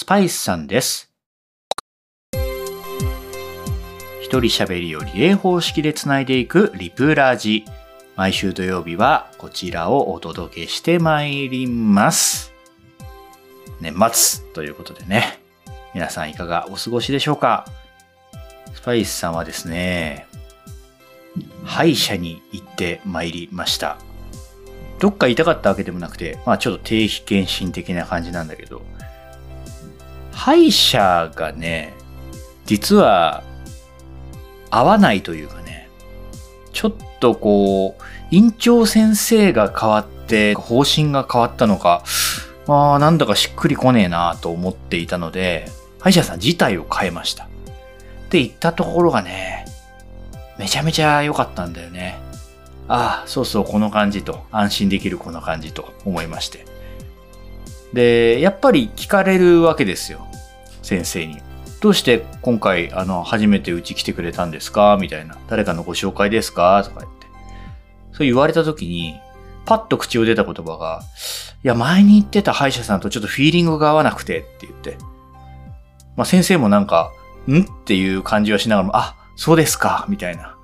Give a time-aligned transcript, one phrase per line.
[0.00, 1.10] スパイスさんです。
[4.22, 7.64] 一人喋りをリレー方式でつないでいくリプラージ。
[8.14, 12.52] 毎週土曜日はこちらをお届けしてまいります。
[13.80, 15.40] 年末ということでね。
[15.94, 17.66] 皆さんいかがお過ごしでしょうか？
[18.74, 20.28] スパイスさんはですね、
[21.64, 23.98] 歯医者に行ってまいりました。
[25.00, 28.82] どっか痛かったわけでもなくて、まあちょっと定期検診的な感じなんだけど、
[30.38, 31.92] 歯医者がね、
[32.64, 33.42] 実は
[34.70, 35.90] 合わないというかね、
[36.72, 42.04] ちょっとこう、院長先生が変わって、方針が変わったのか、
[42.68, 45.66] まあなんだかしっくりこねえなと思っていたので、
[45.98, 47.44] 歯医者さん自体を変えました。
[47.44, 47.46] っ
[48.30, 49.66] て言ったところがね、
[50.56, 52.16] めちゃめちゃ良かったんだよね。
[52.86, 56.77] ああ、そうそう、この感じと、安心できるこの感じと思いまして。
[57.92, 60.26] で、やっぱり聞かれるわけですよ。
[60.82, 61.40] 先生に。
[61.80, 64.98] どうして今回、あの、初めてうち来てくれたんですか？
[65.00, 65.36] みたいな。
[65.48, 66.82] 誰かのご紹介ですか？
[66.84, 67.26] とか言って。
[68.12, 69.14] そう言われた時に、
[69.64, 71.02] パッと口を出た言葉が、
[71.62, 74.96] いや、前に言ってた歯医者さんとちょっとフィーリングが合わなくてって言って。
[76.16, 77.12] まあ、先生もなんか、
[77.46, 77.60] ん？
[77.60, 80.56] っていう感じはしながらも、あ、そうですか、みたいな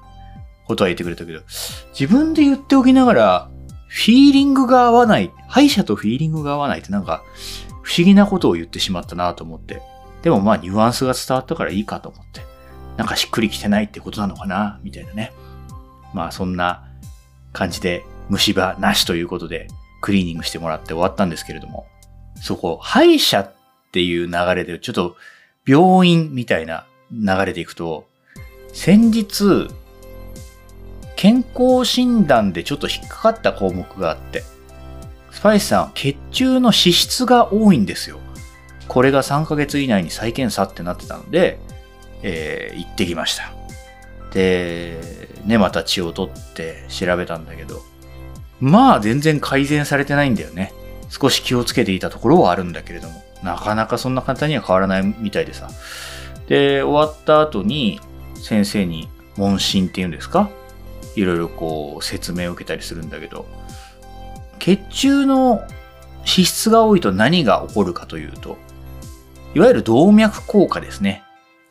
[0.67, 1.41] ことは言ってくれたけど、
[1.99, 3.51] 自分で言っておきながら、
[3.95, 7.23] フィーリングが合わない、歯医者とフィーリングが合わないってなんか、
[7.83, 9.83] 不思議なことを言ってしまったなと思って。
[10.23, 12.41] でもまあ、ニュアンスが伝わったからいいかと思って。
[12.97, 15.33] なんかしっくりきてないってことなのかなみたいなね。
[16.13, 16.89] まあ、そんな
[17.53, 19.69] 感じで、虫歯なしということで、
[20.01, 21.87] クリーニングしてもらって終わったんですけれども、
[22.43, 23.53] そこ、歯医者っ
[23.93, 25.15] ていう流れで、ちょっと、
[25.65, 28.09] 病院みたいな流れでいくと、
[28.73, 29.69] 先日、
[31.17, 34.43] 健康診断でちょっと引っかかった項目があって、
[35.31, 38.19] スパイスさん、血中の脂質が多いんですよ。
[38.89, 41.59] これが3ヶ月以内に再検査ってなってたので、
[42.23, 43.53] えー行ってきました。
[44.33, 45.01] で、
[45.45, 47.83] ね、また血を取って調べたんだけど、
[48.61, 50.73] まあ全然改善されてないんだよね。
[51.09, 55.69] 少し気をつけていたところはあるんだけれども、なかなかそんな簡単には変わらないみたいでさ。
[56.49, 58.01] で、終わった後に
[58.35, 60.51] 先生に問診っていうんですか？
[61.17, 63.47] いろいろこう説明を受けたりするんだけど、
[64.59, 65.67] 血中の
[66.21, 68.57] 脂質が多いと何が起こるかというと、
[69.55, 71.23] いわゆる動脈硬化ですね。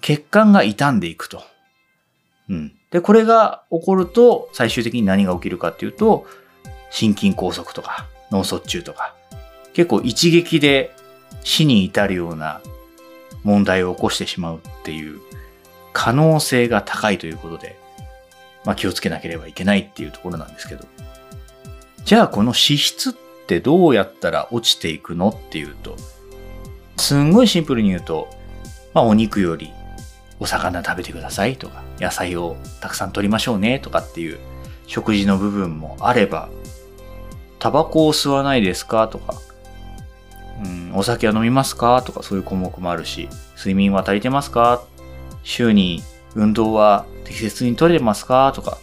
[0.01, 1.41] 血管が傷んでいくと。
[2.49, 2.73] うん。
[2.91, 6.25] で、これが起こると最終的に何が起きるかっていうと、
[6.91, 9.15] 心筋梗塞とか脳卒中とか、
[9.73, 10.95] 結構一撃で
[11.43, 12.61] 死に至るような
[13.43, 15.19] 問題を起こしてしまうっていう
[15.91, 17.77] 可能性が高いということで、
[18.65, 20.85] まあ気をつけなければいけないっていうところなんですけど。
[22.05, 23.13] じゃあこの脂質っ
[23.47, 25.95] てどうやったら落ちていくのっていうと、
[26.97, 28.27] すんごいシンプルに言うと、
[28.93, 29.71] まあお肉より
[30.39, 34.39] お魚食べてくださいとか、野菜をたくさん取りましょうねとかっていう
[34.85, 36.49] 食事の部分もあれば、
[37.59, 39.35] タバコを吸わないですかとか、
[40.65, 44.83] うん、お酒は飲みますかとかそういう項目もあるし、睡眠は足りてますか？
[45.43, 46.03] 週に
[46.35, 48.51] 運動は適切に取れてますか？
[48.55, 48.77] とか、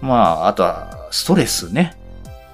[0.00, 1.94] まあ、あとはストレスね、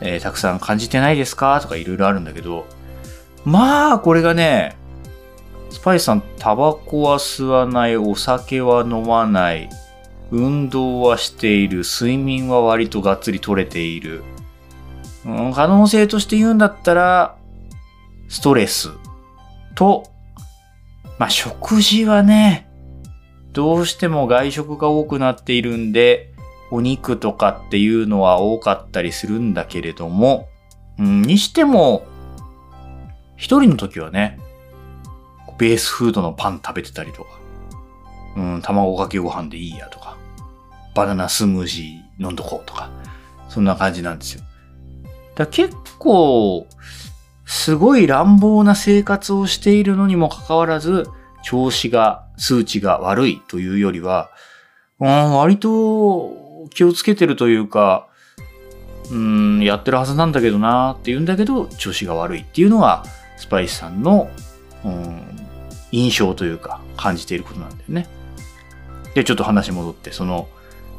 [0.01, 1.61] えーたくさん感じてないですか？
[1.61, 2.67] とかいろいろあるんだけど、
[3.45, 4.77] まあ、これがね、
[5.71, 9.71] スパイスさん、タバコは吸わない、お酒は飲まない、
[10.33, 14.25] 運動はしている、睡眠は割とがっつり取れている。
[15.25, 17.37] うん、可能性として言うんだったら、
[18.29, 18.91] ストレス
[19.77, 20.05] と、
[21.19, 22.66] まあ、食事はね、
[23.57, 26.31] どうしても外食が多くなっているんで、
[26.71, 30.47] お肉とかっていうのは多かったりするんだけれども、
[30.99, 32.05] うん、にしても、
[33.37, 34.39] 一人の時はね、
[35.57, 37.31] ベースフードのパン食べてたりとか、
[38.37, 40.19] うん、卵かけご飯でいいやとか、
[40.95, 42.91] バナナスムージー飲んどこうとか、
[43.49, 44.43] そんな感じなんですよ。
[45.35, 46.67] だ結構、
[47.47, 51.07] すごい乱暴な生活をしているのにもかかわらず、
[51.43, 54.31] 調子が、数値が悪いというよりは、
[55.01, 58.09] うん、割と気をつけてるというか、
[59.11, 63.05] うん、やってるはずなんだけどなって言うんだけど、調子が悪いっていうのが、
[63.37, 64.29] スパイスさんの、
[64.85, 65.23] うん、
[65.93, 68.09] 印象というか、感じていることなんだよね。
[69.15, 70.49] で、ちょっと話戻って、その、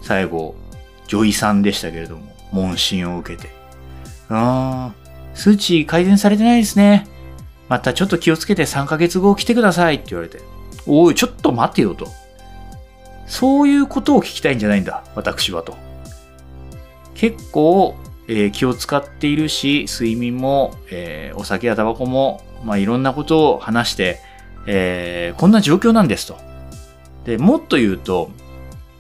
[0.02, 0.56] 最後、
[1.08, 3.50] 女医さんでしたけれども、問診を受けて、
[4.30, 7.08] あー、数値改善されてないですね。
[7.70, 10.40] またちょっと気をつけて3ヶ月後来てくださいって言われて。
[10.88, 12.08] おい、ちょっと待てよと。
[13.28, 15.76] そういうことを聞きたいんじゃないんだ、私はと。
[17.14, 17.96] 結構、
[18.28, 24.20] えー気を使っているし、睡眠も、えーお酒やタバコも、まあ、いろんなことを話して、
[24.66, 26.38] えー、こんな状況なんですと。
[27.26, 28.32] で、もっと言うと、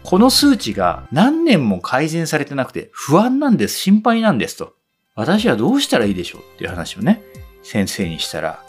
[0.03, 4.73] この数値が何年も改善されてなくて不安なんです、心配なんですと。
[5.15, 7.21] 私はどうしたらいいでしょうっていう話をね、
[7.63, 8.63] 先生にしたら、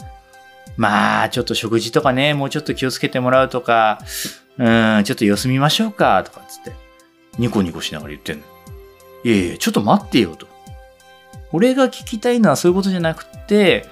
[0.79, 3.99] まあ、ちょっと食事とかね、もうちょっと気をつけてもらうとか、
[4.57, 6.71] うん、ちょっと様子見ましょうか、とかつって、
[7.37, 8.43] ニコニコしながら言ってんの。
[9.25, 10.47] いやいや、ちょっと待ってよ、と。
[11.51, 13.87] 俺が聞きたいのはそういうことじゃなくて、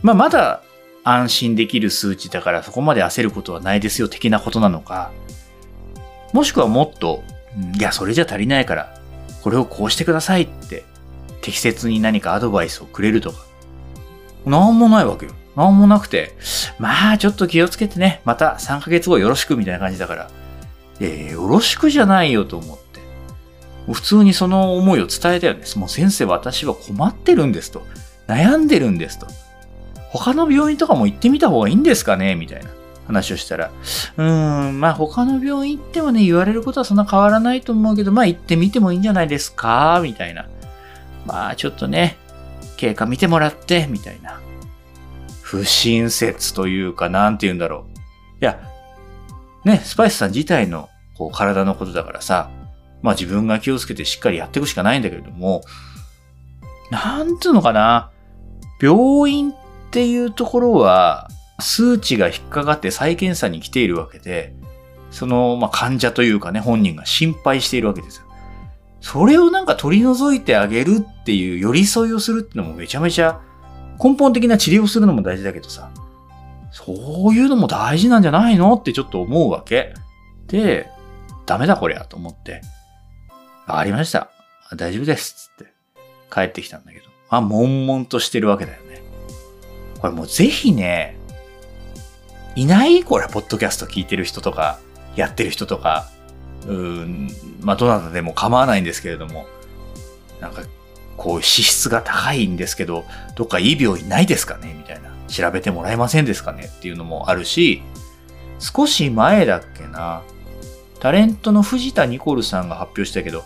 [0.00, 0.62] まあ、まだ
[1.04, 5.10] 安心できる数値だからそこまで焦ることはないですよ的なことなのか、
[6.32, 7.22] もしくはもっと、
[7.78, 8.98] いや、それじゃ足りないから、
[9.42, 10.84] これをこうしてくださいって
[11.42, 13.40] 適切に何かアドバイスをくれるとか、
[14.46, 15.32] なんもないわけよ。
[15.58, 16.36] なんもなくて、
[16.78, 20.30] まあちょっと気をつけてね、また3ヶ月後よろしくみたいな感じだから、
[21.00, 23.00] えー、よろしくじゃないよと思って、
[23.92, 25.64] 普通にその思いを伝えたよね。
[25.74, 27.82] もう先生私は困ってるんですと。
[28.28, 29.26] 悩んでるんですと。
[30.10, 32.70] 他の病院とかも行ってみた方がいいんですかねみたいな
[33.08, 33.72] 話をしたら、
[34.16, 40.46] うーん、まあ他の病院行ってもね、言われることはそんな変わらないと思うけど、まあ行ってみてもいいんじゃないですかみたいな。
[41.26, 42.16] まあちょっとね、
[42.76, 44.40] 経過見てもらって、みたいな。
[45.48, 47.98] 不親切というか、なんて言うんだろう。
[48.42, 48.60] いや、
[49.64, 52.50] ね、スパイスさん自体のこう体のことだからさ、
[53.00, 55.62] まあ自分が気をつけてしっかりやっていくしかないんだけれども、
[56.90, 58.10] なんつうのかな。
[58.78, 59.54] 病院っ
[59.90, 61.30] ていうところは、
[61.60, 64.52] 数値が引っかかって再検査に来ているわけで、
[65.10, 68.26] その、まあ、患者というかね、本人が心配しているわけですよ。
[69.00, 73.40] それをなんか取り除いてあげるっていう寄り添いをするってのもめちゃめちゃ
[74.02, 75.90] 根本的な治療するのも大事だけどさ、
[76.70, 79.94] そういうのも大事なんじゃないのってちょっと思うわけ。
[80.46, 80.88] で、
[81.46, 82.62] ダメだこりゃと思って、
[83.66, 84.30] わかりました。
[84.76, 85.50] 大丈夫です。
[85.56, 85.72] つって
[86.32, 89.02] 帰ってきたんだけど、まあ、悶々としてるわけだよね。
[90.00, 91.16] これもうぜひね、
[92.54, 94.78] いないこれ、ポッドキャスト聞いてる人とか、
[95.16, 96.08] やってる人とか、
[96.66, 97.30] うん、
[97.60, 99.46] まあ、どなたでも構わないんですけれども、
[100.40, 100.62] なんか、
[101.18, 103.04] こう、脂質が高いんですけど、
[103.36, 104.74] どっかいい病院ないですかね？
[104.78, 105.10] みたいな。
[105.26, 106.70] 調べてもらえませんですかね？
[106.74, 107.82] っていうのもあるし、
[108.58, 110.22] 少し前だっけな、
[111.00, 113.44] タレントの藤田ニコルさんが発表したけど、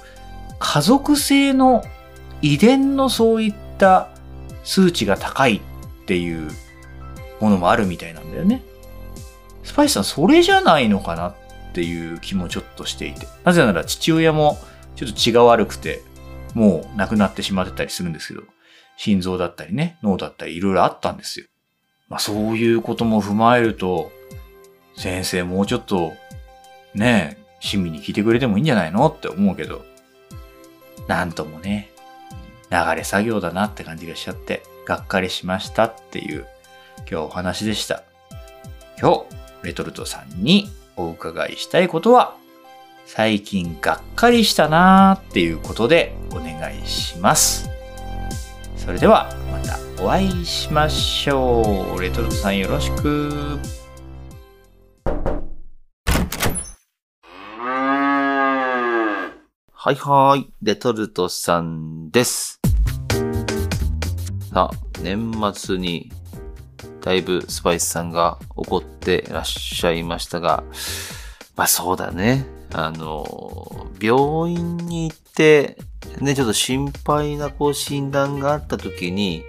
[0.58, 1.82] 家族性の
[2.40, 4.10] 遺伝のそういった
[4.62, 5.60] 数値が高いっ
[6.06, 6.50] ていう
[7.40, 8.62] ものもあるみたいなんだよね。
[9.64, 11.34] スパイスさん、それじゃないのかなっ
[11.72, 13.26] ていう気もちょっとしていて。
[13.44, 14.58] なぜなら父親も
[14.94, 16.02] ちょっと血が悪くて、
[16.54, 18.42] もう亡くなってしまってたりするんですけど、
[18.96, 21.46] 心臓だったりね、脳だったりいろいろあったんですよ。
[22.08, 24.10] まあそういうことも踏まえると、
[24.96, 26.12] 先生もうちょっと、
[26.94, 29.84] ねえ、親身に聞いてくれてもいいんじゃないのって思うけど、
[31.08, 31.90] なんともね、
[32.70, 36.46] 流れ作業だなって感じがしちゃって、がっかりしましたっていう
[37.10, 38.02] 今日お話でした。
[39.00, 39.24] 今
[39.62, 42.36] 日、レトルトさんにお伺いしたいことは、
[43.06, 47.68] 最近がっかりしたなーっていうことでお願いします。
[48.76, 52.00] それではまたお会いしましょう。
[52.00, 53.58] レトルトさんよろしく。
[59.84, 62.60] はいはい、レトルトさんです。
[64.52, 66.10] さあ、年末に
[67.00, 70.62] だいぶスパイスさんが怒ってらっしゃいましたが、
[71.56, 72.46] まあそうだね。
[72.72, 75.76] あの、病院に行って、
[76.20, 79.44] ね、ちょっと心配なこう診断があった時に、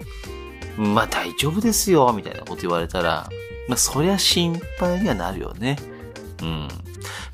[0.76, 3.28] まあ大丈夫ですよ、みたいなこと言われたら、
[3.68, 5.78] まあそりゃ心配にはなるよね。
[6.42, 6.68] うん。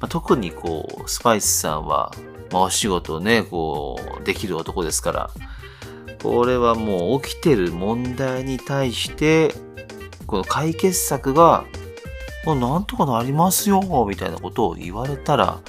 [0.00, 2.12] まあ、特にこう、スパイスさんは、
[2.52, 5.30] まあお仕事ね、こう、できる男ですから、
[6.22, 9.54] これはもう起きてる問題に対して、
[10.26, 11.64] この解決策が、
[12.44, 15.60] もうなんとかなりますよ、みたいなことを言われたら、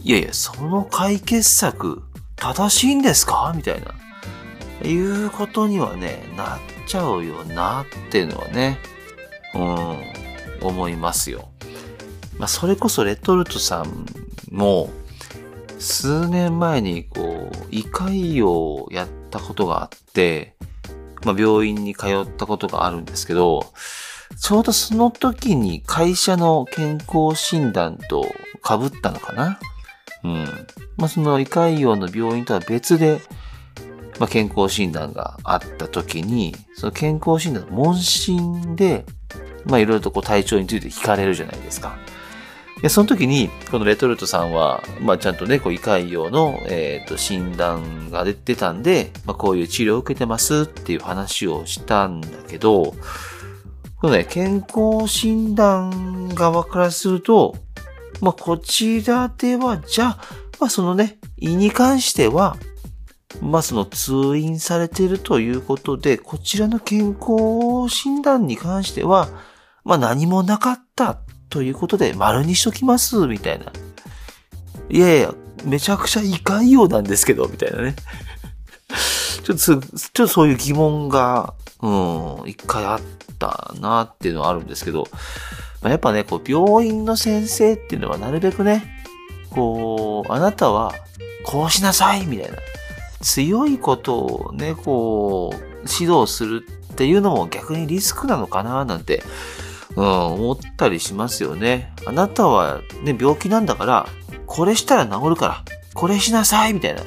[0.00, 2.02] いやいや、その解決策、
[2.36, 3.52] 正しいんですか？
[3.56, 3.94] みたいな。
[4.86, 8.78] いうことにはね、なっちゃうよなっていうのはね、
[9.54, 11.48] うん、思いますよ。
[12.38, 14.04] まあ、それこそレトルトさん
[14.50, 14.90] も、
[15.78, 20.56] 数年前にこう、胃潰瘍をやったことがあって、
[21.24, 23.72] まあ、病院に通ったことがあるんですけど、
[24.40, 28.22] ちょうどその時に会社の健康診断と
[28.62, 29.58] 被ったのかな？
[30.24, 30.44] うん。
[30.96, 33.20] まあ、その胃潰瘍の病院とは別で、
[34.18, 39.04] まあ、健康診断があった時に、その健康診断問診で、
[39.66, 41.96] まあ、いろいろとこう体調について聞かれるじゃないですか。
[42.82, 52.94] で、その時に、このレトルトさんは、まあ、ちゃんとね、こう、胃潰瘍の、えっ、ー、と、診断が出てたんで、まあ、こういう治療を受けてますっていう話をしたんだけど、
[54.04, 57.56] このね、健康診断側からすると、
[58.20, 60.18] まあ、こちらでは、じゃあ、
[60.60, 62.58] まあ、そのね、胃に関しては、
[63.40, 69.26] まあ、その通院されているということで、こちらの健康診断に関しては、
[69.84, 71.18] まあ、何もなかった
[71.48, 73.72] ということで、丸にしときます、みたいな。
[74.90, 75.34] いやいや、
[75.64, 77.96] めちゃくちゃ胃潰瘍なんですけど、みたいなね。
[79.44, 79.80] ちょっと、ちょっ
[80.12, 83.00] とそういう疑問が、うん、一回あっ
[83.34, 85.06] たなっていうのはあるんですけど、
[85.82, 88.84] まあ、やっぱね、こう、病院の先生っていうのはなるべくね、
[89.50, 90.92] こう、あなたは、
[91.44, 92.56] こうしなさいみたいな。
[93.20, 95.56] 強いことをね、こう、
[95.90, 99.22] 指導するっていうのも逆にリスクなのかななんて、
[99.96, 101.92] うん、思ったりしますよね。
[102.06, 104.06] あなたはね、病気なんだから、
[104.46, 105.64] これしたら治るから、
[105.94, 107.02] これしなさいみたいな。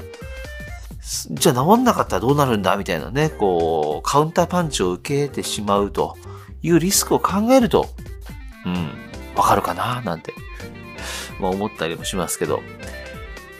[1.31, 2.75] じゃあ治んなかったらどうなるんだ？
[2.75, 6.17] みたいなね、こう、カウンターパンチを受けてしまうと
[6.61, 7.87] いうリスクを考えると、
[8.65, 8.91] うん、
[9.35, 10.01] わかるかな？
[10.01, 10.33] なんて、
[11.39, 12.63] まあ思ったりもしますけど、ま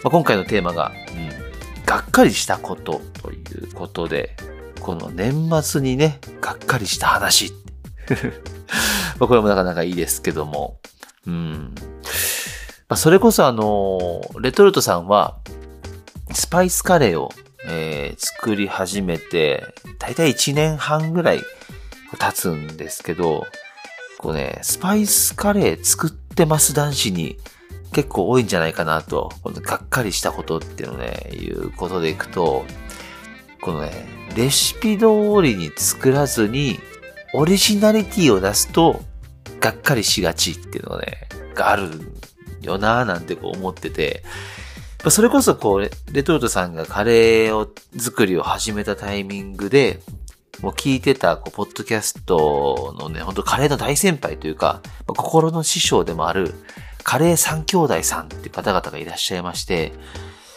[0.06, 4.36] あ、今回のテーマが、うん、がっかりしたことということで、
[4.82, 7.54] この年末にね、がっかりした話。
[9.20, 10.80] まこれもなかなかいいですけども、
[11.25, 11.74] うん。
[12.89, 15.39] まあ、それこそあの、レトルトさんは、
[16.38, 17.32] スパイスカレーを、
[17.65, 19.63] えー、作り始めて、
[19.98, 21.41] だいたい1年半ぐらい
[22.20, 23.48] 経つんですけど、
[24.20, 27.38] こうね、スパイスカレー作ってます男子に
[27.91, 32.65] 結構多いんじゃないかなと、このがっかりしたことっていうのね、いうことでいくと、
[33.60, 35.08] このね、レシピ通
[35.41, 36.79] りに作らずに、
[37.34, 39.01] オリジナリティを出すと、
[39.60, 41.89] がっかりしがちっていうのがね、がある
[42.62, 44.24] よなぁなんてこう思ってて、
[45.10, 50.01] それこそこう、レトルトさんがカレーを、作りを始めたタイミングで、
[50.62, 56.54] もう聞いてた、こう、ポッドキャストのね、ほんとカレーの大先輩というか、心の師匠でもある、
[57.04, 59.94] カレー三兄弟さんっていう方々がいらっしゃいまして、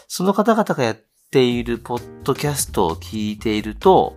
[0.08, 4.16] その方々がやっているポッドキャストを聞いていると、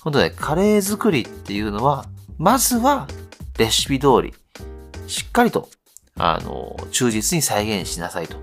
[0.00, 2.06] 本当ね、カレー作りっていうのは、
[2.38, 3.06] まずは
[3.58, 4.34] レシピ通り、
[5.06, 5.68] しっかりと、
[6.16, 8.36] あの、忠実に再現しなさいと。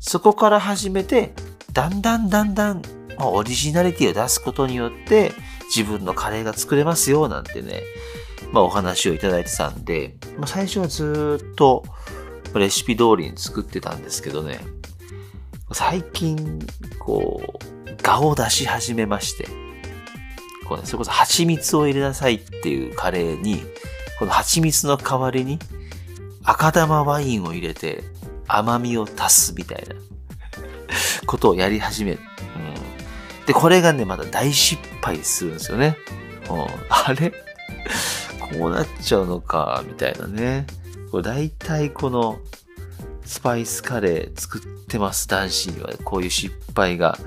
[0.00, 1.32] そこから始めて、
[1.72, 2.82] だんだんだんだん、
[3.18, 5.32] まあ、オリジナリティを出すことによって、
[5.74, 7.82] 自分のカレーが作れますよ、なんてね、
[8.52, 11.84] まあお話をいただいてたんで、まあ最初はずっと
[12.54, 14.60] レシピ通りに作ってたんですけどね、
[15.72, 16.58] 最近、
[16.98, 19.46] こう、画を出し始めまして、
[20.66, 23.62] こうね、それこそ蜂蜜を入れなさいっていうカレーに、
[24.18, 25.58] この蜂蜜の代わりに
[26.42, 28.02] 赤玉ワインを入れて
[28.56, 29.94] 甘みを足すみたいな
[31.26, 32.18] ことをやり始める。
[33.40, 35.96] うん、で、これがね、まだ大失敗するんですよね。
[36.50, 37.32] うん、あれ？
[38.40, 40.66] こうなっちゃうのか、みたいなね。
[41.10, 42.38] これ大体この
[43.24, 47.18] スパイスカレー作ってます男子にはこういう失敗が、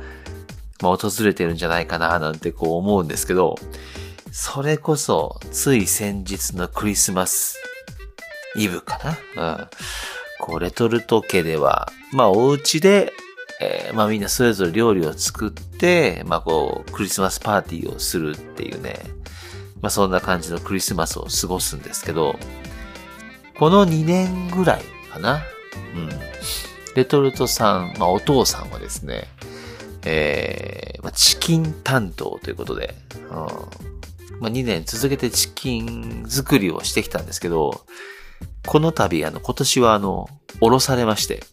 [0.81, 3.55] まあ、訪れてるんじゃないかななんてこう思うんですけど、
[4.31, 7.57] それこそつい先日のクリスマス
[8.57, 9.57] イブかな。
[9.57, 9.67] うん。
[10.43, 13.13] こう、レトルト家では、まあ、お家で、
[13.61, 18.99] えー、まあ、みんなそれぞれ料理を作って、まあ、こう、クリスマスパーティーをするっていうね、
[19.81, 22.35] まあ、そんな感じのクリスマスを過ごすんですけど、
[23.57, 25.43] この2年ぐらいかな。
[25.95, 26.09] うん。
[26.93, 29.29] レトルトさん、まあ、お父さんはですね、
[30.03, 32.95] えー、まあ、チキン担当ということで、
[33.29, 33.35] うん
[34.41, 37.85] まあ、2年続けてチキン作りをしてきたんですけど、
[38.65, 40.29] この度、あの、今年はあの、
[40.61, 41.43] おろされまして。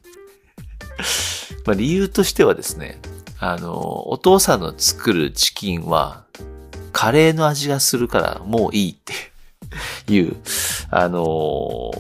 [1.67, 3.01] まあ、理由としてはですね、
[3.39, 6.25] あの、お父さんの作るチキンは、
[6.93, 9.13] カレーの味がするからもういいって
[10.13, 10.37] いう、
[10.91, 11.91] あの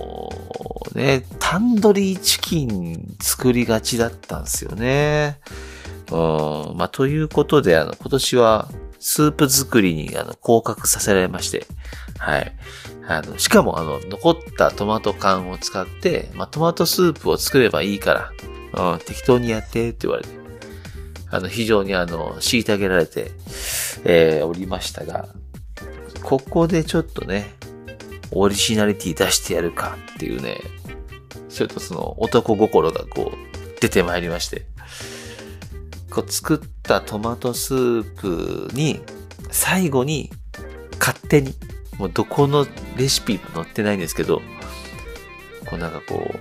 [0.92, 5.40] ー、ね、タンドリーチキン作りがちだったんですよね。
[6.10, 11.66] うん、まあ、ということで、あの、今年はスープ作りにあの降格させられまして、
[12.20, 12.52] はい。
[13.08, 18.30] あの、しかもあの、残ったトマト缶を使って、まあ、トマトスープを作ればいいか
[18.74, 20.28] ら、うん、適当にやってって言われて、
[21.30, 23.32] あの、非常にあの、虐げられて、
[24.04, 25.28] えー、おりましたが、
[26.22, 27.54] ここでちょっとね、
[28.32, 30.58] オリジナリティ出してやるかっていうね、
[31.48, 34.66] ちょっとその男心がこう、出てまいりまして、
[36.10, 39.00] こう作ったトマトスープに、
[39.50, 40.30] 最後に
[41.00, 41.54] 勝手に
[42.00, 42.66] もうどこの
[42.96, 44.40] レシピも載ってないんですけど、
[45.68, 46.34] こうなんかこ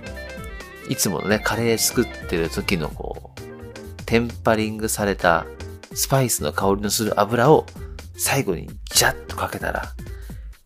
[0.88, 5.44] う、いつものね、カレー作ってる時のこう、テンパリングされた
[5.92, 7.66] スパイスの香りのする油を
[8.16, 9.92] 最後にジャッとかけたら、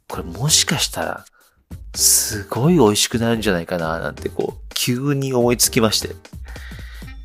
[0.09, 1.25] これもしかしたら、
[1.97, 6.15] すごい美味しくなるんじゃないかな、なんてこう、急に思いつきまして。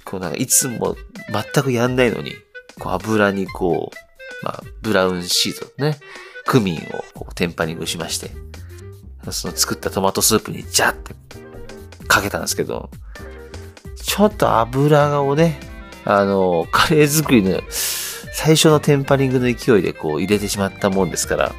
[0.05, 0.97] こうなんかいつも
[1.53, 2.33] 全くやんないのに、
[2.79, 5.99] こう油にこう、まあ、ブラウンシートね、
[6.49, 8.31] クミンをこうテンパリングしまして、
[9.29, 11.13] その作ったトマトスープにジャって
[12.07, 12.89] かけたんですけど、
[13.95, 15.59] ちょっと油をね、
[16.05, 21.51] あの、カレー作りの最初のテンパリングの勢いでこう入れてしまったもんですから、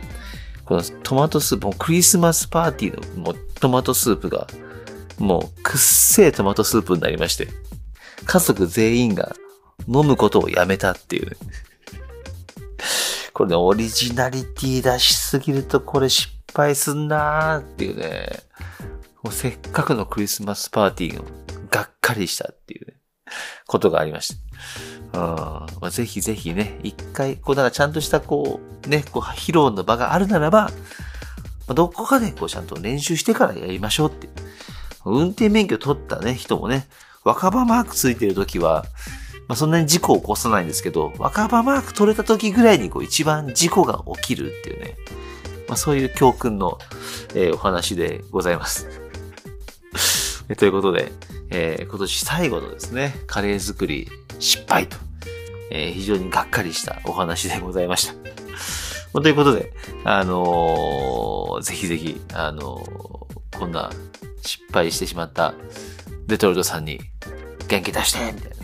[0.64, 4.48] このトマトスープ、もクリスマスパーティーのもうトマトスープが、
[5.18, 7.46] もうくっせえトマトスープになりまして、
[8.26, 9.36] 家族全員が
[9.86, 11.36] 飲むことをやめたっていう、ね。
[13.32, 18.28] これね、オリジナリティ出しすぎるとこれ失敗すんなーっていうね。
[19.22, 21.24] もうせっかくのクリスマスパーティーを
[21.70, 22.94] がっかりしたっていうね、
[23.66, 24.34] ことがありまし
[25.12, 25.66] た。
[25.82, 30.70] あ、ぜひぜひね、一回、こう、だかちゃんとしたこう、ね、こう、披露の場があるならば、
[31.68, 34.28] どこかでこう、ちゃんと練習してからやりましょうって。
[35.04, 36.86] 運転免許取ったね、人もね、
[37.24, 38.84] 若葉マークついてる時は、
[39.50, 44.96] まあ、そんなに事故を起こさないんですけど、若葉マーク取れた時ぐらいにこう一番事故が起きるっていうね、
[45.66, 46.78] まあ、そういう教訓の、
[47.34, 48.86] えー、お話でございます。
[50.56, 51.10] ということで、
[51.50, 54.96] えー、今年最後のですね、カレー作り失敗と、
[55.72, 58.14] えー、非常にがっかりしたお話でございました。
[59.20, 59.72] ということで、
[60.04, 62.86] あのー、ぜひぜひ、あの
[63.58, 63.90] こんな
[64.42, 65.54] 失敗してしまった
[66.28, 67.00] デトロイトさんに
[67.66, 68.59] 元気出してみたいな、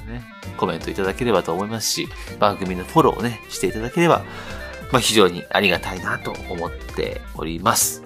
[0.56, 2.08] コメントいただければと思いますし、
[2.38, 4.24] 番組のフォローをね、していただければ、
[4.92, 8.02] まあ、非常にありがたいなと思っております。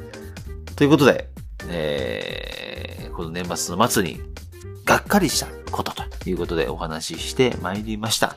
[0.77, 1.29] ということで、
[1.69, 4.21] えー、この年末の末に、
[4.85, 8.37] がっかりしたことということでお話ししてまいりました。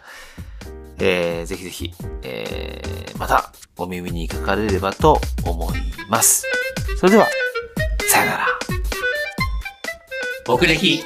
[1.00, 5.80] えー、ぜひぜひ、えー、またお耳にかかれればと思い
[6.10, 6.46] ます。
[7.00, 7.28] それでは、
[8.08, 8.48] さよなら。
[10.46, 11.02] 僕歴